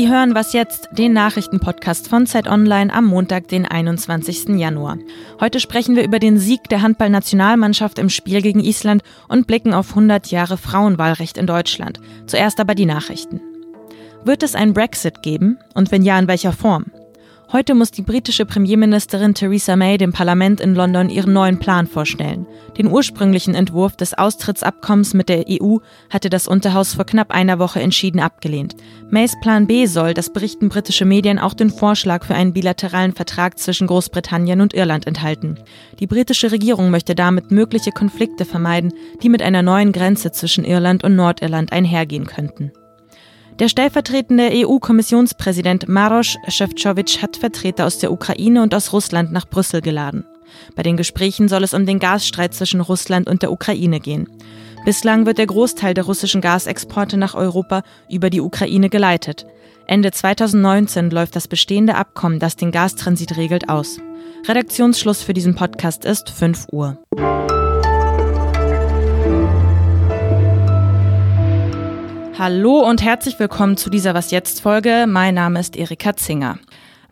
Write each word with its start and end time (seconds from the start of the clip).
Sie 0.00 0.08
hören 0.08 0.34
was 0.34 0.54
jetzt, 0.54 0.88
den 0.92 1.12
Nachrichtenpodcast 1.12 2.08
von 2.08 2.24
Zeit 2.24 2.48
Online 2.48 2.90
am 2.90 3.04
Montag, 3.04 3.48
den 3.48 3.66
21. 3.66 4.58
Januar. 4.58 4.96
Heute 5.40 5.60
sprechen 5.60 5.94
wir 5.94 6.04
über 6.04 6.18
den 6.18 6.38
Sieg 6.38 6.70
der 6.70 6.80
Handballnationalmannschaft 6.80 7.98
im 7.98 8.08
Spiel 8.08 8.40
gegen 8.40 8.60
Island 8.60 9.02
und 9.28 9.46
blicken 9.46 9.74
auf 9.74 9.90
100 9.90 10.28
Jahre 10.30 10.56
Frauenwahlrecht 10.56 11.36
in 11.36 11.46
Deutschland. 11.46 12.00
Zuerst 12.24 12.60
aber 12.60 12.74
die 12.74 12.86
Nachrichten. 12.86 13.42
Wird 14.24 14.42
es 14.42 14.54
ein 14.54 14.72
Brexit 14.72 15.20
geben? 15.22 15.58
Und 15.74 15.92
wenn 15.92 16.02
ja, 16.02 16.18
in 16.18 16.28
welcher 16.28 16.52
Form? 16.52 16.86
Heute 17.52 17.74
muss 17.74 17.90
die 17.90 18.02
britische 18.02 18.46
Premierministerin 18.46 19.34
Theresa 19.34 19.74
May 19.74 19.98
dem 19.98 20.12
Parlament 20.12 20.60
in 20.60 20.76
London 20.76 21.10
ihren 21.10 21.32
neuen 21.32 21.58
Plan 21.58 21.88
vorstellen. 21.88 22.46
Den 22.78 22.86
ursprünglichen 22.86 23.56
Entwurf 23.56 23.96
des 23.96 24.16
Austrittsabkommens 24.16 25.14
mit 25.14 25.28
der 25.28 25.46
EU 25.48 25.78
hatte 26.10 26.30
das 26.30 26.46
Unterhaus 26.46 26.94
vor 26.94 27.06
knapp 27.06 27.32
einer 27.32 27.58
Woche 27.58 27.80
entschieden 27.80 28.20
abgelehnt. 28.20 28.76
Mays 29.10 29.34
Plan 29.40 29.66
B 29.66 29.86
soll, 29.86 30.14
das 30.14 30.32
berichten 30.32 30.68
britische 30.68 31.04
Medien, 31.04 31.40
auch 31.40 31.54
den 31.54 31.70
Vorschlag 31.70 32.24
für 32.24 32.36
einen 32.36 32.52
bilateralen 32.52 33.14
Vertrag 33.14 33.58
zwischen 33.58 33.88
Großbritannien 33.88 34.60
und 34.60 34.72
Irland 34.72 35.08
enthalten. 35.08 35.58
Die 35.98 36.06
britische 36.06 36.52
Regierung 36.52 36.92
möchte 36.92 37.16
damit 37.16 37.50
mögliche 37.50 37.90
Konflikte 37.90 38.44
vermeiden, 38.44 38.92
die 39.24 39.28
mit 39.28 39.42
einer 39.42 39.62
neuen 39.62 39.90
Grenze 39.90 40.30
zwischen 40.30 40.64
Irland 40.64 41.02
und 41.02 41.16
Nordirland 41.16 41.72
einhergehen 41.72 42.26
könnten. 42.26 42.70
Der 43.60 43.68
stellvertretende 43.68 44.48
EU-Kommissionspräsident 44.54 45.86
Maros 45.86 46.38
Šefčovič 46.48 47.20
hat 47.20 47.36
Vertreter 47.36 47.84
aus 47.84 47.98
der 47.98 48.10
Ukraine 48.10 48.62
und 48.62 48.74
aus 48.74 48.94
Russland 48.94 49.32
nach 49.32 49.46
Brüssel 49.46 49.82
geladen. 49.82 50.24
Bei 50.76 50.82
den 50.82 50.96
Gesprächen 50.96 51.46
soll 51.46 51.62
es 51.62 51.74
um 51.74 51.84
den 51.84 51.98
Gasstreit 51.98 52.54
zwischen 52.54 52.80
Russland 52.80 53.28
und 53.28 53.42
der 53.42 53.52
Ukraine 53.52 54.00
gehen. 54.00 54.26
Bislang 54.86 55.26
wird 55.26 55.36
der 55.36 55.46
Großteil 55.46 55.92
der 55.92 56.04
russischen 56.04 56.40
Gasexporte 56.40 57.18
nach 57.18 57.34
Europa 57.34 57.82
über 58.10 58.30
die 58.30 58.40
Ukraine 58.40 58.88
geleitet. 58.88 59.44
Ende 59.86 60.10
2019 60.10 61.10
läuft 61.10 61.36
das 61.36 61.46
bestehende 61.46 61.96
Abkommen, 61.96 62.38
das 62.38 62.56
den 62.56 62.72
Gastransit 62.72 63.36
regelt, 63.36 63.68
aus. 63.68 63.98
Redaktionsschluss 64.48 65.22
für 65.22 65.34
diesen 65.34 65.54
Podcast 65.54 66.06
ist 66.06 66.30
5 66.30 66.68
Uhr. 66.72 66.96
Hallo 72.42 72.78
und 72.88 73.02
herzlich 73.02 73.38
willkommen 73.38 73.76
zu 73.76 73.90
dieser 73.90 74.14
Was 74.14 74.30
jetzt 74.30 74.62
Folge. 74.62 75.04
Mein 75.06 75.34
Name 75.34 75.60
ist 75.60 75.76
Erika 75.76 76.16
Zinger. 76.16 76.58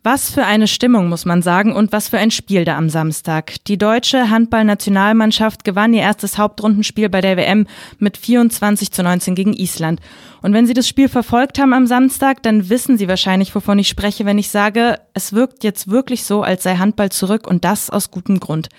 Was 0.03 0.31
für 0.31 0.47
eine 0.47 0.67
Stimmung, 0.67 1.11
muss 1.11 1.27
man 1.27 1.43
sagen, 1.43 1.77
und 1.77 1.93
was 1.93 2.09
für 2.09 2.17
ein 2.17 2.31
Spiel 2.31 2.65
da 2.65 2.79
am 2.79 2.89
Samstag. 2.89 3.63
Die 3.67 3.77
deutsche 3.77 4.31
Handballnationalmannschaft 4.31 5.65
gewann 5.65 5.93
ihr 5.93 6.01
erstes 6.01 6.39
Hauptrundenspiel 6.39 7.11
bei 7.11 7.21
der 7.21 7.37
WM 7.37 7.67
mit 7.99 8.17
24 8.17 8.91
zu 8.91 9.03
19 9.03 9.35
gegen 9.35 9.53
Island. 9.53 10.01
Und 10.41 10.55
wenn 10.55 10.67
Sie 10.67 10.73
das 10.73 10.89
Spiel 10.89 11.11
verfolgt 11.11 11.59
haben 11.59 11.75
am 11.75 11.87
Samstag, 11.87 12.43
dann 12.43 12.71
wissen 12.71 12.97
Sie 12.97 13.07
wahrscheinlich, 13.07 13.55
wovon 13.55 13.79
ich 13.79 13.89
spreche, 13.89 14.25
wenn 14.25 14.39
ich 14.39 14.49
sage, 14.49 14.99
es 15.13 15.35
wirkt 15.35 15.63
jetzt 15.63 15.91
wirklich 15.91 16.25
so, 16.25 16.41
als 16.41 16.63
sei 16.63 16.77
Handball 16.77 17.11
zurück 17.11 17.47
und 17.47 17.67
das 17.67 17.91
aus 17.91 18.11
gutem 18.11 18.41
Grund. 18.41 18.71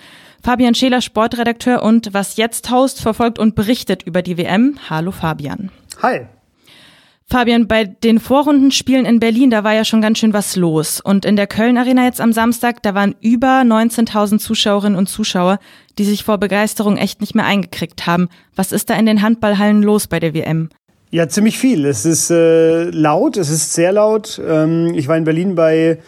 Fabian 0.43 0.73
Scheler, 0.73 1.01
Sportredakteur 1.01 1.83
und 1.83 2.11
Was 2.15 2.37
jetzt 2.37 2.71
Host, 2.71 3.03
verfolgt 3.03 3.37
und 3.37 3.53
berichtet 3.53 4.01
über 4.01 4.23
die 4.23 4.39
WM. 4.39 4.79
Hallo 4.89 5.11
Fabian. 5.11 5.69
Hi. 6.01 6.25
Fabian, 7.31 7.67
bei 7.67 7.85
den 7.85 8.19
Vorrundenspielen 8.19 9.05
in 9.05 9.19
Berlin, 9.19 9.51
da 9.51 9.63
war 9.63 9.75
ja 9.75 9.85
schon 9.85 10.01
ganz 10.01 10.17
schön 10.17 10.33
was 10.33 10.55
los. 10.55 10.99
Und 10.99 11.25
in 11.25 11.35
der 11.35 11.45
Köln 11.45 11.77
Arena 11.77 12.05
jetzt 12.05 12.21
am 12.21 12.33
Samstag, 12.33 12.81
da 12.81 12.95
waren 12.95 13.13
über 13.21 13.61
19.000 13.61 14.39
Zuschauerinnen 14.39 14.97
und 14.97 15.07
Zuschauer, 15.07 15.59
die 15.99 16.05
sich 16.05 16.23
vor 16.23 16.39
Begeisterung 16.39 16.97
echt 16.97 17.21
nicht 17.21 17.35
mehr 17.35 17.45
eingekriegt 17.45 18.07
haben. 18.07 18.29
Was 18.55 18.71
ist 18.71 18.89
da 18.89 18.95
in 18.95 19.05
den 19.05 19.21
Handballhallen 19.21 19.83
los 19.83 20.07
bei 20.07 20.19
der 20.19 20.33
WM? 20.33 20.69
Ja, 21.11 21.29
ziemlich 21.29 21.59
viel. 21.59 21.85
Es 21.85 22.03
ist 22.03 22.31
äh, 22.31 22.85
laut, 22.85 23.37
es 23.37 23.51
ist 23.51 23.73
sehr 23.73 23.91
laut. 23.91 24.41
Ähm, 24.43 24.95
ich 24.95 25.07
war 25.07 25.15
in 25.15 25.23
Berlin 25.23 25.53
bei 25.53 25.99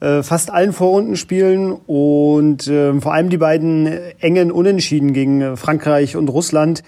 äh, 0.00 0.24
fast 0.24 0.50
allen 0.50 0.72
Vorrundenspielen 0.72 1.74
und 1.86 2.66
äh, 2.66 3.00
vor 3.00 3.14
allem 3.14 3.30
die 3.30 3.38
beiden 3.38 3.86
engen 4.18 4.50
Unentschieden 4.50 5.12
gegen 5.12 5.56
Frankreich 5.56 6.16
und 6.16 6.28
Russland 6.28 6.82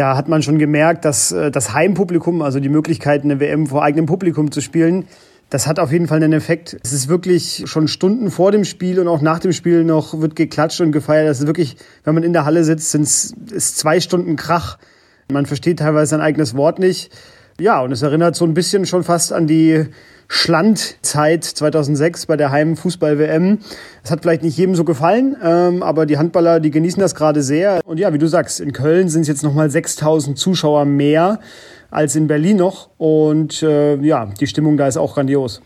da 0.00 0.16
hat 0.16 0.28
man 0.28 0.42
schon 0.42 0.58
gemerkt, 0.58 1.04
dass 1.04 1.30
äh, 1.30 1.50
das 1.50 1.74
Heimpublikum, 1.74 2.40
also 2.40 2.58
die 2.58 2.70
Möglichkeit, 2.70 3.22
eine 3.22 3.38
WM 3.38 3.66
vor 3.66 3.82
eigenem 3.82 4.06
Publikum 4.06 4.50
zu 4.50 4.62
spielen, 4.62 5.04
das 5.50 5.66
hat 5.66 5.78
auf 5.78 5.92
jeden 5.92 6.06
Fall 6.06 6.22
einen 6.22 6.32
Effekt. 6.32 6.78
Es 6.82 6.92
ist 6.92 7.08
wirklich 7.08 7.64
schon 7.66 7.86
Stunden 7.86 8.30
vor 8.30 8.50
dem 8.50 8.64
Spiel 8.64 8.98
und 8.98 9.08
auch 9.08 9.20
nach 9.20 9.40
dem 9.40 9.52
Spiel 9.52 9.84
noch 9.84 10.20
wird 10.20 10.36
geklatscht 10.36 10.80
und 10.80 10.92
gefeiert. 10.92 11.28
Das 11.28 11.40
ist 11.40 11.46
wirklich, 11.46 11.76
wenn 12.04 12.14
man 12.14 12.22
in 12.22 12.32
der 12.32 12.44
Halle 12.44 12.64
sitzt, 12.64 12.92
sind 12.92 13.02
es 13.02 13.34
zwei 13.74 14.00
Stunden 14.00 14.36
Krach. 14.36 14.78
Man 15.30 15.44
versteht 15.44 15.80
teilweise 15.80 16.10
sein 16.10 16.20
eigenes 16.20 16.56
Wort 16.56 16.78
nicht. 16.78 17.10
Ja, 17.58 17.80
und 17.82 17.92
es 17.92 18.00
erinnert 18.00 18.36
so 18.36 18.46
ein 18.46 18.54
bisschen 18.54 18.86
schon 18.86 19.04
fast 19.04 19.32
an 19.32 19.46
die 19.46 19.86
Schlandzeit 20.32 21.42
2006 21.42 22.26
bei 22.26 22.36
der 22.36 22.52
Heimfußball-WM. 22.52 23.58
Es 24.04 24.12
hat 24.12 24.22
vielleicht 24.22 24.44
nicht 24.44 24.56
jedem 24.56 24.76
so 24.76 24.84
gefallen, 24.84 25.36
ähm, 25.42 25.82
aber 25.82 26.06
die 26.06 26.18
Handballer, 26.18 26.60
die 26.60 26.70
genießen 26.70 27.00
das 27.00 27.16
gerade 27.16 27.42
sehr. 27.42 27.80
Und 27.84 27.98
ja, 27.98 28.12
wie 28.12 28.18
du 28.18 28.28
sagst, 28.28 28.60
in 28.60 28.72
Köln 28.72 29.08
sind 29.08 29.22
es 29.22 29.28
jetzt 29.28 29.42
nochmal 29.42 29.68
6000 29.72 30.38
Zuschauer 30.38 30.84
mehr 30.84 31.40
als 31.90 32.14
in 32.14 32.28
Berlin 32.28 32.58
noch. 32.58 32.90
Und 32.96 33.60
äh, 33.64 33.96
ja, 33.96 34.26
die 34.38 34.46
Stimmung 34.46 34.76
da 34.76 34.86
ist 34.86 34.98
auch 34.98 35.14
grandios. 35.14 35.62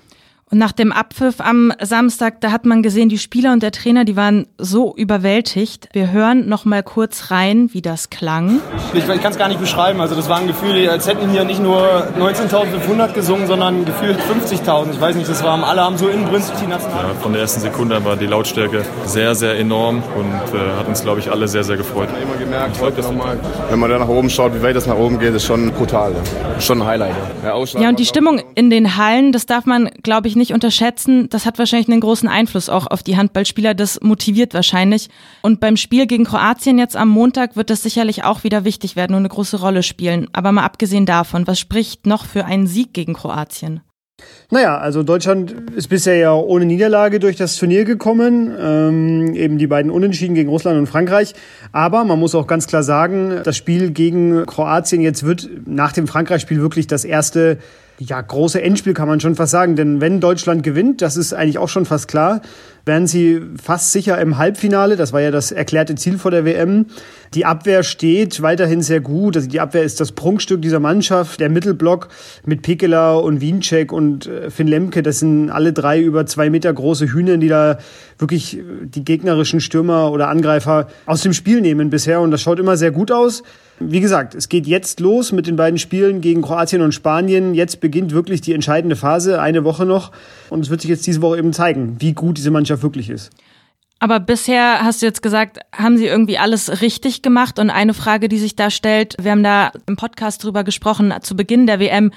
Und 0.55 0.61
nach 0.61 0.71
dem 0.71 0.93
Abpfiff 0.93 1.41
am 1.41 1.73
Samstag, 1.81 2.41
da 2.41 2.53
hat 2.53 2.65
man 2.65 2.85
gesehen, 2.85 3.09
die 3.09 3.19
Spieler 3.19 3.53
und 3.53 3.65
der 3.65 3.73
Trainer, 3.73 4.05
die 4.05 4.15
waren 4.15 4.47
so 4.57 4.95
überwältigt. 4.95 5.89
Wir 5.93 6.13
hören 6.13 6.49
noch 6.49 6.65
mal 6.65 6.85
kurz 6.85 7.33
rein, 7.33 7.71
wie 7.73 7.83
das 7.83 8.09
klang. 8.09 8.61
Ich, 8.93 9.03
ich 9.03 9.21
kann 9.21 9.33
es 9.33 9.37
gar 9.37 9.49
nicht 9.49 9.59
beschreiben. 9.59 10.01
Also 10.01 10.15
das 10.15 10.29
war 10.29 10.37
ein 10.39 10.47
Gefühl, 10.47 10.89
als 10.89 11.09
hätten 11.09 11.29
hier 11.29 11.43
nicht 11.43 11.61
nur 11.61 12.07
19.500 12.17 13.15
gesungen, 13.15 13.49
sondern 13.49 13.85
gefühlt 13.85 14.17
50.000. 14.17 14.93
Ich 14.93 15.01
weiß 15.01 15.17
nicht, 15.17 15.29
das 15.29 15.43
war, 15.43 15.61
alle 15.65 15.81
haben 15.81 15.99
so 15.99 16.07
inbrünstig 16.07 16.55
die 16.63 16.69
National. 16.69 17.03
Ja, 17.03 17.15
von 17.21 17.33
der 17.33 17.43
ersten 17.43 17.61
Sekunde 17.61 17.97
an 17.97 18.05
war 18.05 18.15
die 18.15 18.27
Lautstärke 18.27 18.85
sehr, 19.07 19.35
sehr 19.35 19.59
enorm 19.59 20.05
und 20.17 20.57
äh, 20.57 20.79
hat 20.79 20.87
uns, 20.87 21.03
glaube 21.03 21.19
ich, 21.19 21.33
alle 21.33 21.49
sehr, 21.49 21.65
sehr 21.65 21.77
gefreut. 21.77 22.11
Ich 22.17 22.23
immer 22.23 22.37
gemerkt, 22.37 22.81
heute 22.81 23.01
nochmal, 23.01 23.41
wenn 23.71 23.81
man 23.81 23.91
da 23.91 23.99
nach 23.99 24.07
oben 24.07 24.31
schaut, 24.31 24.55
wie 24.55 24.63
weit 24.63 24.77
das 24.77 24.87
nach 24.87 24.99
oben 24.99 25.19
geht, 25.19 25.35
ist 25.35 25.47
schon 25.47 25.73
brutal. 25.73 26.13
Ja. 26.13 26.61
Schon 26.61 26.81
ein 26.81 26.87
Highlight. 26.87 27.17
Ja, 27.43 27.61
ja 27.81 27.89
und 27.89 27.99
die 27.99 28.07
Stimmung 28.07 28.41
in 28.55 28.71
den 28.71 28.97
Hallen, 28.97 29.33
das 29.33 29.47
darf 29.47 29.67
man, 29.67 29.91
glaube 30.05 30.29
ich, 30.29 30.37
nicht 30.37 30.44
unterschätzen. 30.53 31.29
Das 31.31 31.47
hat 31.47 31.59
wahrscheinlich 31.59 31.89
einen 31.89 32.01
großen 32.01 32.29
Einfluss 32.29 32.69
auch 32.69 32.87
auf 32.87 33.03
die 33.03 33.17
Handballspieler. 33.17 33.75
Das 33.75 34.01
motiviert 34.03 34.53
wahrscheinlich. 34.53 35.09
Und 35.43 35.61
beim 35.61 35.77
Spiel 35.77 36.07
gegen 36.07 36.25
Kroatien 36.25 36.79
jetzt 36.79 36.97
am 36.97 37.09
Montag 37.09 37.57
wird 37.57 37.71
das 37.71 37.83
sicherlich 37.83 38.25
auch 38.25 38.45
wieder 38.45 38.65
wichtig 38.65 38.97
werden 38.97 39.15
und 39.15 39.21
eine 39.21 39.29
große 39.29 39.59
Rolle 39.59 39.83
spielen. 39.83 40.29
Aber 40.33 40.53
mal 40.53 40.65
abgesehen 40.65 41.07
davon, 41.07 41.47
was 41.47 41.59
spricht 41.59 42.07
noch 42.07 42.27
für 42.27 42.45
einen 42.45 42.67
Sieg 42.67 42.93
gegen 42.93 43.15
Kroatien? 43.15 43.81
Naja, 44.51 44.79
also 44.79 45.03
Deutschland 45.03 45.53
ist 45.75 45.89
bisher 45.89 46.17
ja 46.17 46.35
ohne 46.35 46.65
Niederlage 46.67 47.19
durch 47.19 47.37
das 47.37 47.57
Turnier 47.57 47.85
gekommen, 47.85 48.53
ähm, 48.59 49.35
eben 49.35 49.59
die 49.59 49.67
beiden 49.67 49.91
Unentschieden 49.91 50.35
gegen 50.35 50.49
Russland 50.49 50.79
und 50.79 50.87
Frankreich. 50.87 51.35
Aber 51.73 52.05
man 52.05 52.21
muss 52.21 52.35
auch 52.35 52.47
ganz 52.47 52.67
klar 52.67 52.83
sagen, 52.83 53.41
das 53.43 53.57
Spiel 53.57 53.91
gegen 53.91 54.47
Kroatien 54.47 55.01
jetzt 55.01 55.25
wird 55.25 55.49
nach 55.67 55.93
dem 55.93 56.07
Frankreich-Spiel 56.07 56.61
wirklich 56.61 56.87
das 56.87 57.05
erste 57.05 57.59
ja, 57.99 58.21
große 58.21 58.61
Endspiel 58.61 58.93
kann 58.93 59.09
man 59.09 59.21
schon 59.21 59.37
fast 59.37 59.53
sagen. 59.53 59.77
Denn 59.77 60.01
wenn 60.01 60.21
Deutschland 60.21 60.63
gewinnt, 60.63 61.01
das 61.01 61.17
ist 61.17 61.33
eigentlich 61.33 61.59
auch 61.59 61.69
schon 61.69 61.85
fast 61.85 62.09
klar, 62.09 62.41
wären 62.85 63.07
sie 63.07 63.41
fast 63.63 63.93
sicher 63.93 64.21
im 64.21 64.37
Halbfinale. 64.37 64.97
Das 64.97 65.13
war 65.13 65.21
ja 65.21 65.31
das 65.31 65.53
erklärte 65.53 65.95
Ziel 65.95 66.19
vor 66.19 66.31
der 66.31 66.45
WM. 66.45 66.87
Die 67.35 67.47
Abwehr 67.47 67.83
steht 67.83 68.43
weiterhin 68.43 68.83
sehr 68.83 69.01
gut. 69.01 69.37
Also 69.37 69.49
die 69.49 69.61
Abwehr 69.61 69.85
ist 69.85 70.01
das 70.01 70.13
Prunkstück 70.13 70.61
dieser 70.61 70.81
Mannschaft. 70.81 71.41
Der 71.41 71.49
Mittelblock 71.49 72.09
mit 72.45 72.63
Pekela 72.63 73.15
und 73.15 73.41
Wiencheck 73.41 73.93
und 73.93 74.27
äh, 74.27 74.51
Finn 74.51 74.69
Lemke, 74.69 75.03
das 75.03 75.21
sind 75.21 75.51
alle 75.51 75.73
drei 75.73 76.01
über 76.01 76.27
zwei 76.27 76.51
Meter 76.51 76.73
große 76.73 77.07
Hühner, 77.07 77.37
die 77.37 77.49
da 77.49 77.79
wirklich 78.19 78.59
die 78.83 79.05
gegnerischen 79.05 79.61
Stürmer 79.61 80.11
oder 80.11 80.29
Angreifer 80.29 80.89
aus 81.07 81.23
dem 81.23 81.33
Spiel 81.33 81.61
nehmen 81.61 81.91
bisher. 81.91 82.21
Und 82.21 82.33
das 82.33 82.43
schaut 82.43 82.59
immer 82.59 82.77
sehr 82.77 82.91
gut 82.91 83.13
aus. 83.13 83.43
Wie 83.81 84.01
gesagt, 84.01 84.35
es 84.35 84.49
geht 84.49 84.67
jetzt 84.67 85.01
los 85.01 85.33
mit 85.33 85.47
den 85.47 85.57
beiden 85.57 85.79
Spielen 85.79 86.21
gegen 86.21 86.43
Kroatien 86.43 86.81
und 86.81 86.93
Spanien. 86.93 87.55
Jetzt 87.55 87.81
beginnt 87.81 88.13
wirklich 88.13 88.41
die 88.41 88.53
entscheidende 88.53 88.95
Phase, 88.95 89.41
eine 89.41 89.65
Woche 89.65 89.85
noch. 89.85 90.13
Und 90.49 90.61
es 90.61 90.71
wird 90.71 90.81
sich 90.81 90.91
jetzt 90.91 91.07
diese 91.07 91.23
Woche 91.23 91.39
eben 91.39 91.53
zeigen, 91.53 91.97
wie 91.99 92.13
gut 92.13 92.39
diese 92.39 92.51
Mannschaft 92.51 92.83
wirklich 92.83 93.11
ist. 93.11 93.31
Aber 93.99 94.21
bisher 94.21 94.81
hast 94.83 95.03
du 95.03 95.07
jetzt 95.07 95.23
gesagt, 95.23 95.59
haben 95.73 95.97
sie 95.97 96.07
irgendwie 96.07 96.39
alles 96.39 96.83
richtig 96.83 97.23
gemacht? 97.23 97.59
Und 97.59 97.71
eine 97.71 97.95
Frage, 97.95 98.29
die 98.29 98.39
sich 98.39 98.55
da 98.55 98.71
stellt, 98.71 99.17
wir 99.21 99.31
haben 99.31 99.43
da 99.43 99.73
im 99.87 99.97
Podcast 99.97 100.45
drüber 100.45 100.63
gesprochen, 100.63 101.13
zu 101.23 101.37
Beginn 101.37 101.67
der 101.67 101.81
WM, 101.81 102.13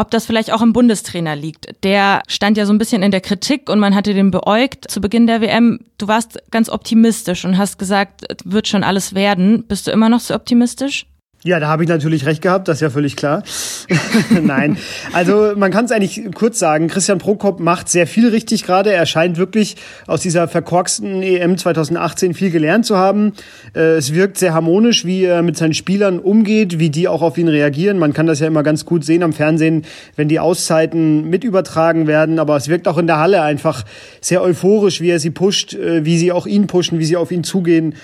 ob 0.00 0.10
das 0.10 0.24
vielleicht 0.24 0.50
auch 0.50 0.62
im 0.62 0.72
Bundestrainer 0.72 1.36
liegt. 1.36 1.84
Der 1.84 2.22
stand 2.26 2.56
ja 2.56 2.64
so 2.64 2.72
ein 2.72 2.78
bisschen 2.78 3.02
in 3.02 3.10
der 3.10 3.20
Kritik 3.20 3.68
und 3.68 3.78
man 3.78 3.94
hatte 3.94 4.14
den 4.14 4.30
beäugt 4.30 4.90
zu 4.90 5.02
Beginn 5.02 5.26
der 5.26 5.42
WM. 5.42 5.80
Du 5.98 6.08
warst 6.08 6.38
ganz 6.50 6.70
optimistisch 6.70 7.44
und 7.44 7.58
hast 7.58 7.78
gesagt, 7.78 8.22
wird 8.44 8.66
schon 8.66 8.82
alles 8.82 9.14
werden. 9.14 9.64
Bist 9.68 9.86
du 9.86 9.90
immer 9.90 10.08
noch 10.08 10.20
so 10.20 10.34
optimistisch? 10.34 11.06
Ja, 11.42 11.58
da 11.58 11.68
habe 11.68 11.82
ich 11.82 11.88
natürlich 11.88 12.26
recht 12.26 12.42
gehabt, 12.42 12.68
das 12.68 12.76
ist 12.76 12.80
ja 12.82 12.90
völlig 12.90 13.16
klar. 13.16 13.42
Nein, 14.42 14.76
also 15.14 15.52
man 15.56 15.70
kann 15.70 15.86
es 15.86 15.90
eigentlich 15.90 16.20
kurz 16.34 16.58
sagen, 16.58 16.88
Christian 16.88 17.16
Prokop 17.16 17.60
macht 17.60 17.88
sehr 17.88 18.06
viel 18.06 18.28
richtig 18.28 18.64
gerade. 18.64 18.92
Er 18.92 19.06
scheint 19.06 19.38
wirklich 19.38 19.76
aus 20.06 20.20
dieser 20.20 20.48
verkorksten 20.48 21.22
EM 21.22 21.56
2018 21.56 22.34
viel 22.34 22.50
gelernt 22.50 22.84
zu 22.84 22.98
haben. 22.98 23.32
Äh, 23.74 23.96
es 23.96 24.12
wirkt 24.12 24.36
sehr 24.36 24.52
harmonisch, 24.52 25.06
wie 25.06 25.24
er 25.24 25.40
mit 25.40 25.56
seinen 25.56 25.72
Spielern 25.72 26.18
umgeht, 26.18 26.78
wie 26.78 26.90
die 26.90 27.08
auch 27.08 27.22
auf 27.22 27.38
ihn 27.38 27.48
reagieren. 27.48 27.98
Man 27.98 28.12
kann 28.12 28.26
das 28.26 28.40
ja 28.40 28.46
immer 28.46 28.62
ganz 28.62 28.84
gut 28.84 29.06
sehen 29.06 29.22
am 29.22 29.32
Fernsehen, 29.32 29.86
wenn 30.16 30.28
die 30.28 30.40
Auszeiten 30.40 31.30
mit 31.30 31.42
übertragen 31.42 32.06
werden. 32.06 32.38
Aber 32.38 32.54
es 32.56 32.68
wirkt 32.68 32.86
auch 32.86 32.98
in 32.98 33.06
der 33.06 33.18
Halle 33.18 33.40
einfach 33.40 33.86
sehr 34.20 34.42
euphorisch, 34.42 35.00
wie 35.00 35.08
er 35.08 35.20
sie 35.20 35.30
pusht, 35.30 35.72
äh, 35.72 36.04
wie 36.04 36.18
sie 36.18 36.32
auch 36.32 36.46
ihn 36.46 36.66
pushen, 36.66 36.98
wie 36.98 37.06
sie 37.06 37.16
auf 37.16 37.32
ihn 37.32 37.44
zugehen. 37.44 37.94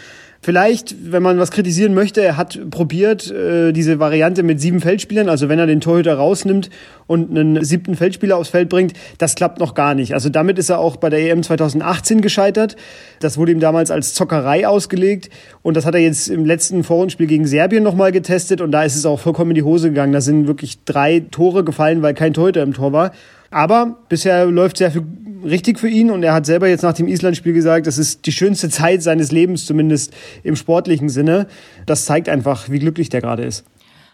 Vielleicht, 0.41 1.13
wenn 1.13 1.23
man 1.23 1.39
was 1.39 1.51
kritisieren 1.51 1.95
möchte, 1.95 2.21
er 2.23 2.37
hat 2.37 2.59
probiert, 2.71 3.31
äh, 3.31 3.73
diese 3.73 3.99
Variante 3.99 4.43
mit 4.43 4.61
sieben 4.61 4.81
Feldspielern, 4.81 5.29
also 5.29 5.49
wenn 5.49 5.59
er 5.59 5.67
den 5.67 5.81
Torhüter 5.81 6.15
rausnimmt 6.15 6.71
und 7.07 7.31
einen 7.31 7.65
siebten 7.65 7.97
Feldspieler 7.97 8.37
aufs 8.37 8.51
Feld 8.51 8.69
bringt, 8.69 8.93
das 9.19 9.35
klappt 9.35 9.59
noch 9.59 9.75
gar 9.75 9.95
nicht. 9.95 10.15
Also 10.15 10.29
damit 10.29 10.59
ist 10.59 10.71
er 10.71 10.79
auch 10.79 10.97
bei 10.97 11.11
der 11.11 11.21
EM 11.21 11.43
2018 11.43 12.21
gescheitert. 12.21 12.77
Das 13.21 13.39
wurde 13.39 13.53
ihm 13.53 13.61
damals 13.61 13.91
als 13.91 14.15
Zockerei 14.15 14.69
ausgelegt 14.69 15.31
und 15.63 15.77
das 15.77 15.87
hat 15.87 15.95
er 15.95 16.01
jetzt 16.01 16.29
im 16.29 16.45
letzten 16.45 16.85
Vorrundenspiel 16.85 17.27
gegen 17.27 17.47
Serbien 17.47 17.83
nochmal 17.83 18.13
getestet 18.13 18.61
und 18.61 18.71
da 18.73 18.85
ist 18.85 18.97
es 18.97 19.07
auch 19.07 19.19
vollkommen 19.19 19.53
in 19.53 19.57
die 19.57 19.63
Hose 19.63 19.89
gegangen. 19.89 20.13
Da 20.13 20.21
sind 20.21 20.47
wirklich 20.47 20.85
drei 20.85 21.21
Tore 21.31 21.65
gefallen, 21.65 22.03
weil 22.03 22.15
kein 22.15 22.35
Torhüter 22.35 22.63
im 22.63 22.75
Tor 22.75 22.93
war. 22.93 23.13
Aber 23.51 23.97
bisher 24.09 24.47
läuft 24.47 24.77
sehr 24.77 24.91
viel 24.91 25.05
richtig 25.45 25.79
für 25.79 25.89
ihn 25.89 26.11
und 26.11 26.23
er 26.23 26.35
hat 26.35 26.47
selber 26.47 26.69
jetzt 26.69 26.83
nach 26.83 26.93
dem 26.93 27.09
Island-Spiel 27.09 27.53
gesagt, 27.53 27.87
das 27.87 27.99
ist 27.99 28.27
die 28.27 28.33
schönste 28.33 28.69
Zeit 28.69 29.03
seines 29.03 29.33
Lebens, 29.33 29.67
zumindest 29.67 30.13
im 30.43 30.57
sportlichen 30.57 31.09
Sinne. 31.09 31.47
Das 31.87 32.05
zeigt 32.05 32.29
einfach, 32.29 32.69
wie 32.69 32.79
glücklich 32.79 33.09
der 33.09 33.21
gerade 33.21 33.45
ist. 33.45 33.65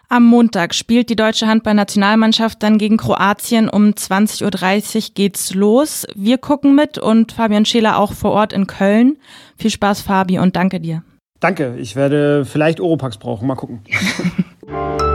Am 0.08 0.26
Montag 0.26 0.74
spielt 0.74 1.08
die 1.08 1.16
deutsche 1.16 1.46
Handballnationalmannschaft 1.46 2.62
dann 2.62 2.76
gegen 2.76 2.98
Kroatien. 2.98 3.70
Um 3.70 3.92
20.30 3.92 4.96
Uhr 4.96 5.02
geht's 5.14 5.54
los. 5.54 6.06
Wir 6.14 6.36
gucken 6.36 6.74
mit 6.74 6.98
und 6.98 7.32
Fabian 7.32 7.64
Scheler 7.64 7.98
auch 7.98 8.12
vor 8.12 8.32
Ort 8.32 8.52
in 8.52 8.66
Köln. 8.66 9.16
Viel 9.56 9.70
Spaß, 9.70 10.02
Fabi, 10.02 10.38
und 10.38 10.54
danke 10.54 10.80
dir. 10.80 11.02
Danke. 11.40 11.76
Ich 11.78 11.96
werde 11.96 12.44
vielleicht 12.44 12.78
Oropax 12.78 13.16
brauchen. 13.16 13.46
Mal 13.46 13.54
gucken. 13.54 13.80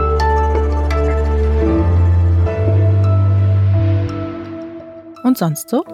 Und 5.24 5.36
sonst 5.36 5.68
so? 5.68 5.84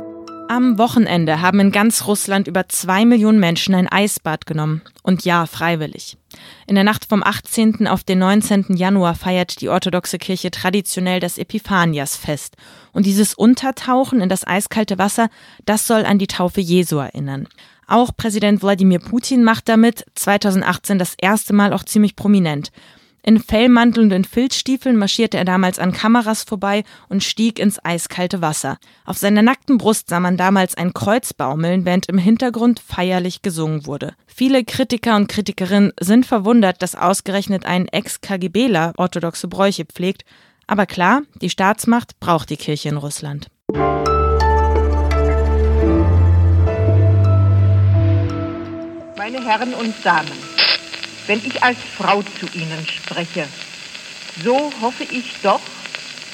Am 0.47 0.77
Wochenende 0.77 1.41
haben 1.41 1.59
in 1.59 1.73
ganz 1.73 2.07
Russland 2.07 2.47
über 2.47 2.69
zwei 2.69 3.07
Millionen 3.07 3.41
Menschen 3.41 3.75
ein 3.75 3.89
Eisbad 3.89 4.45
genommen. 4.45 4.83
Und 5.03 5.25
ja, 5.25 5.47
freiwillig. 5.47 6.19
In 6.67 6.75
der 6.75 6.85
Nacht 6.85 7.07
vom 7.07 7.23
18. 7.23 7.87
auf 7.87 8.05
den 8.05 8.19
19. 8.19 8.77
Januar 8.77 9.15
feiert 9.15 9.63
die 9.63 9.71
orthodoxe 9.71 10.19
Kirche 10.19 10.51
traditionell 10.51 11.19
das 11.19 11.39
Epiphanias-Fest. 11.39 12.57
Und 12.93 13.07
dieses 13.07 13.33
Untertauchen 13.33 14.21
in 14.21 14.29
das 14.29 14.47
eiskalte 14.47 14.99
Wasser, 14.99 15.31
das 15.65 15.87
soll 15.87 16.05
an 16.05 16.19
die 16.19 16.27
Taufe 16.27 16.61
Jesu 16.61 16.99
erinnern. 16.99 17.49
Auch 17.87 18.11
Präsident 18.15 18.63
Wladimir 18.63 18.99
Putin 18.99 19.45
macht 19.45 19.69
damit 19.69 20.05
2018 20.15 20.99
das 20.99 21.15
erste 21.21 21.55
Mal 21.55 21.73
auch 21.73 21.85
ziemlich 21.85 22.17
prominent. 22.17 22.71
In 23.27 23.41
Fellmantel 23.41 24.05
und 24.05 24.11
in 24.11 24.25
Filzstiefeln 24.25 24.99
marschierte 24.99 25.39
er 25.39 25.47
damals 25.47 25.79
an 25.79 25.93
Kameras 25.93 26.43
vorbei 26.43 26.85
und 27.09 27.25
stieg 27.25 27.59
ins 27.59 27.83
eiskalte 27.83 28.43
Wasser. 28.43 28.77
Auf 29.07 29.17
seiner 29.17 29.41
nackten 29.41 29.79
Brust 29.79 30.11
sah 30.11 30.21
man 30.21 30.37
damals 30.37 30.77
ein 30.77 30.93
Kreuz 30.93 31.33
baumeln, 31.33 31.87
während 31.87 32.07
im 32.11 32.19
Hintergrund 32.19 32.81
feierlich 32.81 33.41
gesungen 33.41 33.87
wurde. 33.87 34.13
Viele 34.27 34.63
Kritiker 34.63 35.17
und 35.17 35.29
Kritikerinnen 35.29 35.95
sind 35.99 36.27
verwundert, 36.27 36.83
dass 36.83 36.95
ausgerechnet 36.95 37.65
ein 37.65 37.89
Ex-KGBler 37.89 38.93
orthodoxe 38.99 39.49
Bräuche 39.49 39.87
pflegt. 39.87 40.27
Aber 40.67 40.85
klar, 40.85 41.23
die 41.41 41.49
Staatsmacht 41.49 42.21
braucht 42.21 42.51
die 42.51 42.59
Kirche 42.59 42.91
in 42.91 42.99
Russland. 42.99 43.47
Meine 49.17 49.43
Herren 49.43 49.73
und 49.73 49.95
Damen, 50.05 50.29
wenn 51.27 51.41
ich 51.47 51.63
als 51.63 51.79
Frau 51.97 52.23
zu 52.23 52.47
Ihnen 52.59 52.87
spreche, 52.87 53.49
so 54.45 54.73
hoffe 54.81 55.05
ich 55.05 55.25
doch, 55.43 55.61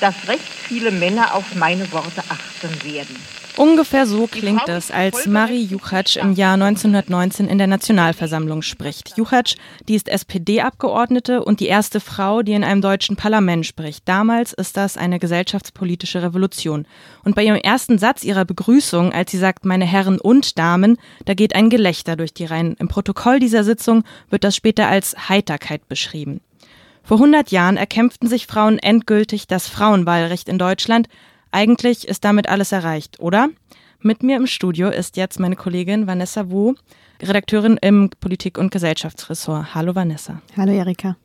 dass 0.00 0.14
recht 0.26 0.52
viele 0.68 0.90
Männer 0.90 1.34
auf 1.34 1.54
meine 1.54 1.90
Worte 1.92 2.22
achten 2.28 2.94
werden. 2.94 3.39
Ungefähr 3.56 4.06
so 4.06 4.26
klingt 4.26 4.68
es, 4.68 4.90
als 4.90 5.26
Marie 5.26 5.62
Juchatsch 5.62 6.16
im 6.16 6.32
Jahr 6.32 6.54
1919 6.54 7.48
in 7.48 7.58
der 7.58 7.66
Nationalversammlung 7.66 8.62
spricht. 8.62 9.16
Juchatsch, 9.16 9.56
die 9.88 9.94
ist 9.94 10.08
SPD-Abgeordnete 10.08 11.44
und 11.44 11.60
die 11.60 11.66
erste 11.66 12.00
Frau, 12.00 12.42
die 12.42 12.52
in 12.52 12.64
einem 12.64 12.80
deutschen 12.80 13.16
Parlament 13.16 13.66
spricht. 13.66 14.08
Damals 14.08 14.52
ist 14.52 14.76
das 14.76 14.96
eine 14.96 15.18
gesellschaftspolitische 15.18 16.22
Revolution. 16.22 16.86
Und 17.24 17.34
bei 17.34 17.44
ihrem 17.44 17.56
ersten 17.56 17.98
Satz 17.98 18.24
ihrer 18.24 18.44
Begrüßung, 18.44 19.12
als 19.12 19.30
sie 19.30 19.38
sagt, 19.38 19.64
meine 19.64 19.84
Herren 19.84 20.20
und 20.20 20.58
Damen, 20.58 20.96
da 21.24 21.34
geht 21.34 21.54
ein 21.54 21.70
Gelächter 21.70 22.16
durch 22.16 22.32
die 22.32 22.46
Reihen. 22.46 22.76
Im 22.78 22.88
Protokoll 22.88 23.40
dieser 23.40 23.64
Sitzung 23.64 24.04
wird 24.30 24.44
das 24.44 24.56
später 24.56 24.88
als 24.88 25.28
Heiterkeit 25.28 25.88
beschrieben. 25.88 26.40
Vor 27.02 27.16
100 27.16 27.50
Jahren 27.50 27.76
erkämpften 27.76 28.28
sich 28.28 28.46
Frauen 28.46 28.78
endgültig 28.78 29.48
das 29.48 29.66
Frauenwahlrecht 29.66 30.48
in 30.48 30.58
Deutschland, 30.58 31.08
eigentlich 31.52 32.08
ist 32.08 32.24
damit 32.24 32.48
alles 32.48 32.72
erreicht, 32.72 33.20
oder? 33.20 33.48
Mit 34.00 34.22
mir 34.22 34.36
im 34.36 34.46
Studio 34.46 34.88
ist 34.88 35.16
jetzt 35.16 35.38
meine 35.38 35.56
Kollegin 35.56 36.06
Vanessa 36.06 36.50
Wu, 36.50 36.74
Redakteurin 37.20 37.76
im 37.82 38.10
Politik- 38.20 38.56
und 38.56 38.70
Gesellschaftsressort. 38.70 39.74
Hallo 39.74 39.94
Vanessa. 39.94 40.40
Hallo 40.56 40.72
Erika. 40.72 41.16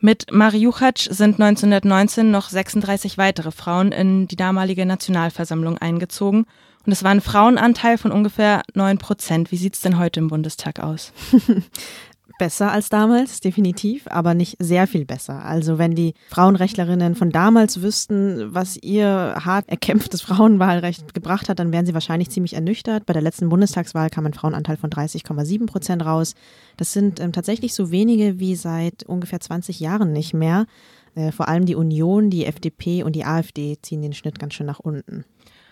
Mit 0.00 0.32
Mari 0.32 0.58
Juchatsch 0.58 1.08
sind 1.10 1.40
1919 1.40 2.30
noch 2.30 2.48
36 2.48 3.18
weitere 3.18 3.50
Frauen 3.50 3.92
in 3.92 4.26
die 4.28 4.36
damalige 4.36 4.86
Nationalversammlung 4.86 5.78
eingezogen. 5.78 6.46
Und 6.86 6.92
es 6.92 7.04
war 7.04 7.10
ein 7.10 7.20
Frauenanteil 7.20 7.98
von 7.98 8.10
ungefähr 8.10 8.62
9 8.74 8.96
Prozent. 8.98 9.52
Wie 9.52 9.58
sieht 9.58 9.74
es 9.74 9.82
denn 9.82 9.98
heute 9.98 10.20
im 10.20 10.28
Bundestag 10.28 10.80
aus? 10.80 11.12
besser 12.40 12.72
als 12.72 12.88
damals, 12.88 13.40
definitiv, 13.40 14.06
aber 14.06 14.32
nicht 14.32 14.56
sehr 14.58 14.86
viel 14.86 15.04
besser. 15.04 15.44
Also 15.44 15.76
wenn 15.76 15.94
die 15.94 16.14
Frauenrechtlerinnen 16.30 17.14
von 17.14 17.30
damals 17.30 17.82
wüssten, 17.82 18.54
was 18.54 18.78
ihr 18.78 19.36
hart 19.44 19.68
erkämpftes 19.68 20.22
Frauenwahlrecht 20.22 21.12
gebracht 21.12 21.50
hat, 21.50 21.58
dann 21.58 21.70
wären 21.70 21.84
sie 21.84 21.92
wahrscheinlich 21.92 22.30
ziemlich 22.30 22.54
ernüchtert. 22.54 23.04
Bei 23.04 23.12
der 23.12 23.20
letzten 23.20 23.50
Bundestagswahl 23.50 24.08
kam 24.08 24.24
ein 24.24 24.32
Frauenanteil 24.32 24.78
von 24.78 24.88
30,7 24.88 25.66
Prozent 25.66 26.02
raus. 26.02 26.34
Das 26.78 26.94
sind 26.94 27.20
ähm, 27.20 27.32
tatsächlich 27.32 27.74
so 27.74 27.90
wenige 27.90 28.40
wie 28.40 28.56
seit 28.56 29.02
ungefähr 29.02 29.40
20 29.40 29.78
Jahren 29.78 30.14
nicht 30.14 30.32
mehr. 30.32 30.64
Äh, 31.14 31.32
vor 31.32 31.46
allem 31.46 31.66
die 31.66 31.74
Union, 31.74 32.30
die 32.30 32.46
FDP 32.46 33.02
und 33.02 33.16
die 33.16 33.26
AfD 33.26 33.76
ziehen 33.82 34.00
den 34.00 34.14
Schnitt 34.14 34.38
ganz 34.38 34.54
schön 34.54 34.66
nach 34.66 34.80
unten. 34.80 35.26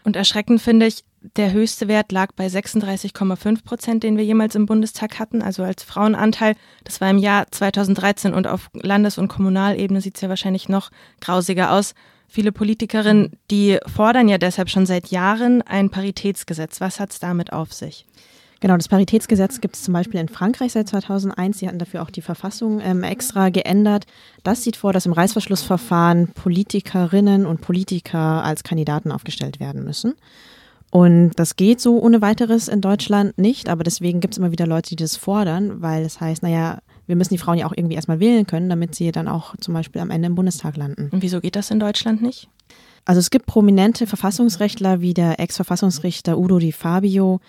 Und 0.09 0.17
erschreckend 0.17 0.63
finde 0.63 0.87
ich, 0.87 1.05
der 1.37 1.53
höchste 1.53 1.87
Wert 1.87 2.13
lag 2.13 2.33
bei 2.35 2.47
36,5 2.47 3.63
Prozent, 3.63 4.03
den 4.03 4.17
wir 4.17 4.25
jemals 4.25 4.55
im 4.55 4.65
Bundestag 4.65 5.19
hatten, 5.19 5.43
also 5.43 5.63
als 5.63 5.83
Frauenanteil. 5.83 6.55
Das 6.85 7.03
war 7.03 7.11
im 7.11 7.19
Jahr 7.19 7.45
2013 7.51 8.33
und 8.33 8.47
auf 8.47 8.71
Landes- 8.73 9.19
und 9.19 9.29
Kommunalebene 9.29 10.01
sieht 10.01 10.15
es 10.15 10.23
ja 10.23 10.31
wahrscheinlich 10.31 10.71
noch 10.71 10.89
grausiger 11.21 11.73
aus. 11.73 11.93
Viele 12.27 12.53
Politikerinnen, 12.53 13.37
die 13.51 13.77
fordern 13.87 14.29
ja 14.29 14.39
deshalb 14.39 14.71
schon 14.71 14.87
seit 14.87 15.09
Jahren 15.09 15.61
ein 15.61 15.91
Paritätsgesetz. 15.91 16.81
Was 16.81 17.01
hat 17.01 17.13
es 17.13 17.19
damit 17.19 17.53
auf 17.53 17.75
sich? 17.75 18.07
Genau, 18.61 18.77
das 18.77 18.89
Paritätsgesetz 18.89 19.61
gibt 19.61 19.77
es 19.77 19.83
zum 19.83 19.95
Beispiel 19.95 20.19
in 20.19 20.29
Frankreich 20.29 20.73
seit 20.73 20.89
2001. 20.89 21.59
Sie 21.59 21.69
hatten 21.69 21.79
dafür 21.79 22.03
auch 22.03 22.11
die 22.11 22.23
Verfassung 22.23 22.81
ähm, 22.81 23.05
extra 23.05 23.51
geändert. 23.51 24.07
Das 24.43 24.65
sieht 24.65 24.77
vor, 24.77 24.93
dass 24.93 25.07
im 25.07 25.13
Reißverschlussverfahren 25.13 26.29
Politikerinnen 26.29 27.47
und 27.47 27.61
Politiker 27.61 28.43
als 28.43 28.65
Kandidaten 28.65 29.13
aufgestellt 29.13 29.61
werden 29.61 29.85
müssen. 29.85 30.15
Und 30.91 31.33
das 31.37 31.57
geht 31.57 31.81
so 31.81 32.01
ohne 32.01 32.21
weiteres 32.23 32.67
in 32.67 32.81
Deutschland 32.81 33.37
nicht, 33.39 33.69
aber 33.69 33.85
deswegen 33.85 34.21
gibt 34.21 34.35
es 34.35 34.39
immer 34.39 34.53
wieder 34.53 34.67
Leute, 34.67 34.89
die 34.91 34.97
das 34.97 35.17
fordern, 35.17 35.83
weil 35.83 36.03
es 36.03 36.21
heißt, 36.21 36.43
naja, 36.43 36.79
wir 37.07 37.15
müssen 37.15 37.35
die 37.35 37.39
Frauen 37.39 37.59
ja 37.59 37.67
auch 37.67 37.75
irgendwie 37.77 37.95
erstmal 37.95 38.21
wählen 38.21 38.47
können, 38.47 38.69
damit 38.69 38.95
sie 38.95 39.13
dann 39.13 39.29
auch 39.29 39.55
zum 39.61 39.75
Beispiel 39.75 40.01
am 40.01 40.11
Ende 40.11 40.27
im 40.27 40.35
Bundestag 40.35 40.77
landen. 40.77 41.11
Und 41.13 41.23
wieso 41.23 41.41
geht 41.41 41.57
das 41.57 41.71
in 41.71 41.79
Deutschland 41.79 42.23
nicht? 42.23 42.49
Also 43.05 43.21
es 43.21 43.31
gibt 43.31 43.47
prominente 43.47 44.07
Verfassungsrechtler 44.07 45.01
wie 45.01 45.15
der 45.15 45.41
Ex-Verfassungsrichter 45.41 46.39
Udo 46.39 46.59
Di 46.59 46.73
Fabio, 46.73 47.41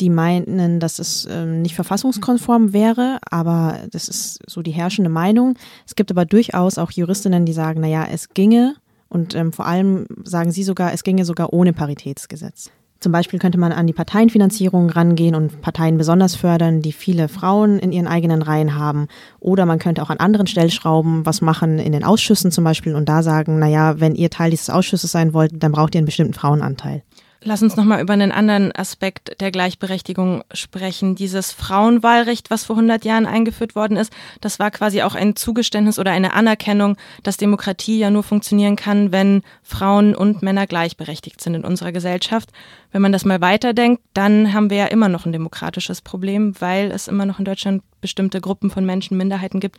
die 0.00 0.10
meinten, 0.10 0.80
dass 0.80 0.98
es 0.98 1.26
ähm, 1.30 1.62
nicht 1.62 1.74
verfassungskonform 1.74 2.72
wäre, 2.72 3.18
aber 3.30 3.80
das 3.90 4.08
ist 4.08 4.38
so 4.46 4.62
die 4.62 4.72
herrschende 4.72 5.10
Meinung. 5.10 5.54
Es 5.86 5.96
gibt 5.96 6.10
aber 6.10 6.24
durchaus 6.24 6.78
auch 6.78 6.90
Juristinnen, 6.90 7.46
die 7.46 7.52
sagen, 7.52 7.80
naja, 7.80 8.06
es 8.10 8.30
ginge 8.30 8.76
und 9.08 9.34
ähm, 9.34 9.52
vor 9.52 9.66
allem 9.66 10.06
sagen 10.24 10.52
sie 10.52 10.62
sogar, 10.62 10.92
es 10.92 11.02
ginge 11.02 11.24
sogar 11.24 11.52
ohne 11.52 11.72
Paritätsgesetz. 11.72 12.70
Zum 12.98 13.12
Beispiel 13.12 13.38
könnte 13.38 13.58
man 13.58 13.72
an 13.72 13.86
die 13.86 13.92
Parteienfinanzierung 13.92 14.88
rangehen 14.88 15.34
und 15.34 15.60
Parteien 15.60 15.98
besonders 15.98 16.34
fördern, 16.34 16.80
die 16.80 16.92
viele 16.92 17.28
Frauen 17.28 17.78
in 17.78 17.92
ihren 17.92 18.06
eigenen 18.06 18.40
Reihen 18.40 18.74
haben. 18.74 19.08
Oder 19.38 19.66
man 19.66 19.78
könnte 19.78 20.02
auch 20.02 20.08
an 20.08 20.16
anderen 20.16 20.46
Stellschrauben 20.46 21.26
was 21.26 21.42
machen, 21.42 21.78
in 21.78 21.92
den 21.92 22.04
Ausschüssen 22.04 22.50
zum 22.50 22.64
Beispiel, 22.64 22.94
und 22.94 23.08
da 23.08 23.22
sagen, 23.22 23.58
naja, 23.58 24.00
wenn 24.00 24.14
ihr 24.14 24.30
Teil 24.30 24.50
dieses 24.50 24.70
Ausschusses 24.70 25.12
sein 25.12 25.34
wollt, 25.34 25.52
dann 25.62 25.72
braucht 25.72 25.94
ihr 25.94 25.98
einen 25.98 26.06
bestimmten 26.06 26.32
Frauenanteil. 26.32 27.02
Lass 27.46 27.62
uns 27.62 27.76
nochmal 27.76 28.02
über 28.02 28.12
einen 28.12 28.32
anderen 28.32 28.72
Aspekt 28.74 29.40
der 29.40 29.52
Gleichberechtigung 29.52 30.42
sprechen. 30.52 31.14
Dieses 31.14 31.52
Frauenwahlrecht, 31.52 32.50
was 32.50 32.64
vor 32.64 32.74
100 32.74 33.04
Jahren 33.04 33.24
eingeführt 33.24 33.76
worden 33.76 33.96
ist, 33.96 34.12
das 34.40 34.58
war 34.58 34.72
quasi 34.72 35.02
auch 35.02 35.14
ein 35.14 35.36
Zugeständnis 35.36 36.00
oder 36.00 36.10
eine 36.10 36.32
Anerkennung, 36.32 36.96
dass 37.22 37.36
Demokratie 37.36 38.00
ja 38.00 38.10
nur 38.10 38.24
funktionieren 38.24 38.74
kann, 38.74 39.12
wenn 39.12 39.42
Frauen 39.62 40.16
und 40.16 40.42
Männer 40.42 40.66
gleichberechtigt 40.66 41.40
sind 41.40 41.54
in 41.54 41.64
unserer 41.64 41.92
Gesellschaft. 41.92 42.50
Wenn 42.90 43.02
man 43.02 43.12
das 43.12 43.24
mal 43.24 43.40
weiterdenkt, 43.40 44.02
dann 44.12 44.52
haben 44.52 44.68
wir 44.68 44.78
ja 44.78 44.86
immer 44.86 45.08
noch 45.08 45.24
ein 45.24 45.32
demokratisches 45.32 46.00
Problem, 46.00 46.52
weil 46.58 46.90
es 46.90 47.06
immer 47.06 47.26
noch 47.26 47.38
in 47.38 47.44
Deutschland 47.44 47.84
bestimmte 48.00 48.40
Gruppen 48.40 48.70
von 48.70 48.84
Menschen, 48.84 49.16
Minderheiten 49.16 49.60
gibt, 49.60 49.78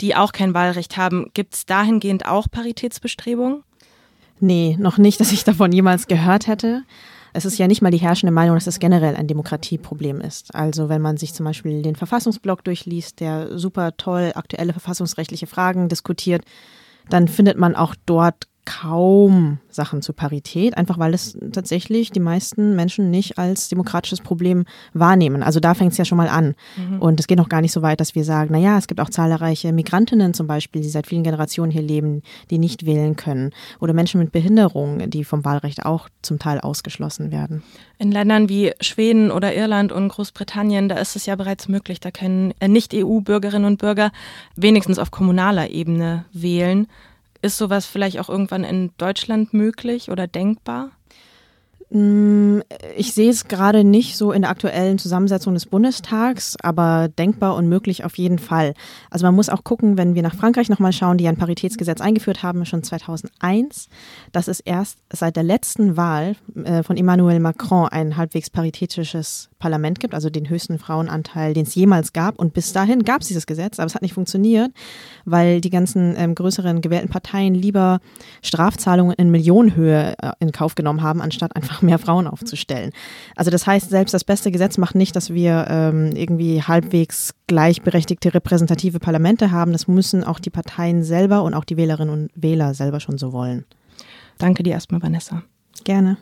die 0.00 0.14
auch 0.14 0.30
kein 0.30 0.54
Wahlrecht 0.54 0.96
haben. 0.96 1.32
Gibt 1.34 1.54
es 1.54 1.66
dahingehend 1.66 2.26
auch 2.26 2.46
Paritätsbestrebungen? 2.48 3.64
Nee, 4.40 4.76
noch 4.78 4.98
nicht, 4.98 5.20
dass 5.20 5.32
ich 5.32 5.44
davon 5.44 5.72
jemals 5.72 6.06
gehört 6.06 6.46
hätte. 6.46 6.82
Es 7.34 7.44
ist 7.44 7.58
ja 7.58 7.66
nicht 7.66 7.82
mal 7.82 7.90
die 7.90 7.98
herrschende 7.98 8.32
Meinung, 8.32 8.56
dass 8.56 8.66
es 8.66 8.78
generell 8.78 9.14
ein 9.14 9.26
Demokratieproblem 9.26 10.20
ist. 10.20 10.54
Also 10.54 10.88
wenn 10.88 11.02
man 11.02 11.18
sich 11.18 11.34
zum 11.34 11.44
Beispiel 11.44 11.82
den 11.82 11.94
Verfassungsblock 11.94 12.64
durchliest, 12.64 13.20
der 13.20 13.58
super 13.58 13.96
toll 13.96 14.32
aktuelle 14.34 14.72
verfassungsrechtliche 14.72 15.46
Fragen 15.46 15.88
diskutiert, 15.88 16.44
dann 17.10 17.28
findet 17.28 17.58
man 17.58 17.76
auch 17.76 17.94
dort 18.06 18.48
kaum 18.68 19.60
Sachen 19.70 20.02
zur 20.02 20.14
Parität, 20.14 20.76
einfach 20.76 20.98
weil 20.98 21.14
es 21.14 21.38
tatsächlich 21.52 22.10
die 22.10 22.20
meisten 22.20 22.76
Menschen 22.76 23.10
nicht 23.10 23.38
als 23.38 23.70
demokratisches 23.70 24.20
Problem 24.20 24.66
wahrnehmen. 24.92 25.42
Also 25.42 25.58
da 25.58 25.72
fängt 25.72 25.92
es 25.92 25.98
ja 25.98 26.04
schon 26.04 26.18
mal 26.18 26.28
an. 26.28 26.54
Mhm. 26.76 27.00
Und 27.00 27.18
es 27.18 27.26
geht 27.26 27.38
noch 27.38 27.48
gar 27.48 27.62
nicht 27.62 27.72
so 27.72 27.80
weit, 27.80 27.98
dass 27.98 28.14
wir 28.14 28.24
sagen, 28.24 28.52
naja, 28.52 28.76
es 28.76 28.86
gibt 28.86 29.00
auch 29.00 29.08
zahlreiche 29.08 29.72
Migrantinnen 29.72 30.34
zum 30.34 30.46
Beispiel, 30.46 30.82
die 30.82 30.90
seit 30.90 31.06
vielen 31.06 31.22
Generationen 31.22 31.72
hier 31.72 31.80
leben, 31.80 32.20
die 32.50 32.58
nicht 32.58 32.84
wählen 32.84 33.16
können. 33.16 33.52
Oder 33.80 33.94
Menschen 33.94 34.20
mit 34.20 34.32
Behinderung, 34.32 35.08
die 35.08 35.24
vom 35.24 35.46
Wahlrecht 35.46 35.86
auch 35.86 36.10
zum 36.20 36.38
Teil 36.38 36.60
ausgeschlossen 36.60 37.32
werden. 37.32 37.62
In 37.96 38.12
Ländern 38.12 38.50
wie 38.50 38.72
Schweden 38.82 39.30
oder 39.30 39.54
Irland 39.54 39.92
und 39.92 40.08
Großbritannien, 40.08 40.90
da 40.90 40.96
ist 40.96 41.16
es 41.16 41.24
ja 41.24 41.36
bereits 41.36 41.68
möglich, 41.68 42.00
da 42.00 42.10
können 42.10 42.52
äh, 42.60 42.68
Nicht-EU-Bürgerinnen 42.68 43.64
und 43.64 43.78
Bürger 43.78 44.12
wenigstens 44.56 44.98
auf 44.98 45.10
kommunaler 45.10 45.70
Ebene 45.70 46.26
wählen. 46.34 46.86
Ist 47.40 47.58
sowas 47.58 47.86
vielleicht 47.86 48.18
auch 48.18 48.28
irgendwann 48.28 48.64
in 48.64 48.90
Deutschland 48.98 49.54
möglich 49.54 50.10
oder 50.10 50.26
denkbar? 50.26 50.90
Mm, 51.90 52.60
ich 52.96 53.14
sehe 53.14 53.30
es 53.30 53.48
gerade 53.48 53.82
nicht 53.82 54.16
so 54.16 54.32
in 54.32 54.42
der 54.42 54.50
aktuellen 54.50 54.98
Zusammensetzung 54.98 55.54
des 55.54 55.64
Bundestags, 55.64 56.56
aber 56.62 57.08
denkbar 57.08 57.54
und 57.54 57.66
möglich 57.66 58.04
auf 58.04 58.18
jeden 58.18 58.38
Fall. 58.38 58.74
Also 59.10 59.24
man 59.24 59.34
muss 59.34 59.48
auch 59.48 59.64
gucken, 59.64 59.96
wenn 59.96 60.14
wir 60.14 60.22
nach 60.22 60.34
Frankreich 60.34 60.68
nochmal 60.68 60.92
schauen, 60.92 61.16
die 61.16 61.28
ein 61.28 61.38
Paritätsgesetz 61.38 62.02
eingeführt 62.02 62.42
haben, 62.42 62.66
schon 62.66 62.82
2001, 62.82 63.88
dass 64.32 64.48
es 64.48 64.60
erst 64.60 64.98
seit 65.10 65.36
der 65.36 65.44
letzten 65.44 65.96
Wahl 65.96 66.36
äh, 66.62 66.82
von 66.82 66.98
Emmanuel 66.98 67.40
Macron 67.40 67.88
ein 67.88 68.18
halbwegs 68.18 68.50
paritätisches 68.50 69.48
Parlament 69.58 70.00
gibt, 70.00 70.14
also 70.14 70.30
den 70.30 70.48
höchsten 70.48 70.78
Frauenanteil, 70.78 71.54
den 71.54 71.64
es 71.64 71.74
jemals 71.74 72.12
gab. 72.12 72.38
Und 72.38 72.54
bis 72.54 72.72
dahin 72.72 73.04
gab 73.04 73.22
es 73.22 73.28
dieses 73.28 73.46
Gesetz, 73.46 73.78
aber 73.78 73.86
es 73.86 73.94
hat 73.94 74.02
nicht 74.02 74.14
funktioniert, 74.14 74.70
weil 75.24 75.60
die 75.60 75.70
ganzen 75.70 76.14
ähm, 76.16 76.34
größeren 76.34 76.80
gewählten 76.80 77.08
Parteien 77.08 77.54
lieber 77.54 78.00
Strafzahlungen 78.42 79.14
in 79.16 79.30
Millionenhöhe 79.30 80.14
äh, 80.20 80.32
in 80.40 80.52
Kauf 80.52 80.74
genommen 80.74 81.02
haben, 81.02 81.20
anstatt 81.20 81.56
einfach 81.56 81.82
mehr 81.82 81.98
Frauen 81.98 82.26
aufzustellen. 82.26 82.92
Also 83.36 83.50
das 83.50 83.66
heißt, 83.66 83.90
selbst 83.90 84.14
das 84.14 84.24
beste 84.24 84.50
Gesetz 84.50 84.78
macht 84.78 84.94
nicht, 84.94 85.16
dass 85.16 85.30
wir 85.30 85.66
ähm, 85.68 86.12
irgendwie 86.14 86.62
halbwegs 86.62 87.34
gleichberechtigte 87.46 88.34
repräsentative 88.34 89.00
Parlamente 89.00 89.50
haben. 89.50 89.72
Das 89.72 89.88
müssen 89.88 90.24
auch 90.24 90.38
die 90.38 90.50
Parteien 90.50 91.02
selber 91.02 91.42
und 91.42 91.54
auch 91.54 91.64
die 91.64 91.76
Wählerinnen 91.76 92.12
und 92.12 92.30
Wähler 92.34 92.74
selber 92.74 93.00
schon 93.00 93.18
so 93.18 93.32
wollen. 93.32 93.64
Danke 94.38 94.62
dir 94.62 94.72
erstmal, 94.74 95.02
Vanessa. 95.02 95.42
Gerne. 95.84 96.16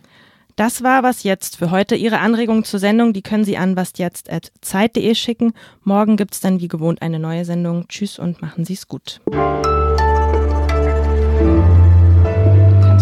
Das 0.56 0.82
war 0.82 1.02
was 1.02 1.22
jetzt 1.22 1.58
für 1.58 1.70
heute. 1.70 1.96
Ihre 1.96 2.20
Anregungen 2.20 2.64
zur 2.64 2.80
Sendung, 2.80 3.12
die 3.12 3.20
können 3.20 3.44
Sie 3.44 3.58
an 3.58 3.76
wasjetzt.zeit.de 3.76 5.14
schicken. 5.14 5.52
Morgen 5.82 6.16
gibt 6.16 6.32
es 6.32 6.40
dann 6.40 6.60
wie 6.60 6.68
gewohnt 6.68 7.02
eine 7.02 7.18
neue 7.18 7.44
Sendung. 7.44 7.88
Tschüss 7.88 8.18
und 8.18 8.40
machen 8.40 8.64
Sie 8.64 8.72
es 8.72 8.88
gut. 8.88 9.20
Kannst 9.30 9.66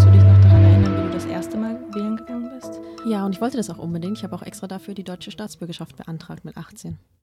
du 0.04 0.10
dich 0.10 0.24
noch 0.24 0.40
daran 0.40 0.64
erinnern, 0.64 0.96
wie 0.96 1.02
du 1.06 1.10
das 1.14 1.26
erste 1.26 1.56
Mal 1.56 1.78
wählen 1.94 2.16
gegangen 2.16 2.50
bist? 2.58 2.72
Ja, 3.06 3.24
und 3.24 3.32
ich 3.32 3.40
wollte 3.40 3.56
das 3.56 3.70
auch 3.70 3.78
unbedingt. 3.78 4.18
Ich 4.18 4.24
habe 4.24 4.34
auch 4.34 4.42
extra 4.42 4.66
dafür 4.66 4.94
die 4.94 5.04
deutsche 5.04 5.30
Staatsbürgerschaft 5.30 5.96
beantragt 5.96 6.44
mit 6.44 6.56
18. 6.56 6.98